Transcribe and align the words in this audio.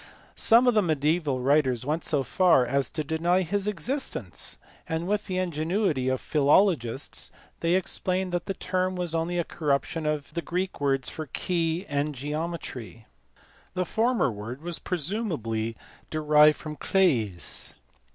Some 0.35 0.65
of 0.65 0.73
the 0.73 0.81
mediaeval 0.81 1.41
writers 1.41 1.85
went 1.85 2.03
so 2.03 2.23
far 2.23 2.65
as 2.65 2.89
to 2.89 3.03
deny 3.03 3.43
his 3.43 3.67
existence, 3.67 4.57
and 4.89 5.07
with 5.07 5.27
the 5.27 5.37
ingenuity 5.37 6.09
of 6.09 6.19
philologists 6.19 7.31
they 7.59 7.75
explained 7.75 8.31
that 8.31 8.47
the 8.47 8.55
term 8.55 8.95
was 8.95 9.13
only 9.13 9.37
a 9.37 9.43
corruption 9.43 10.07
of 10.07 10.25
VK\L 10.33 11.21
a 11.23 11.27
key, 11.27 11.85
and 11.87 12.15
Sis 12.15 12.21
geometry. 12.23 13.05
The 13.75 13.85
former 13.85 14.31
word 14.31 14.63
was 14.63 14.79
presumably 14.79 15.77
derived 16.09 16.57
from 16.57 16.77
K\LS. 16.77 17.75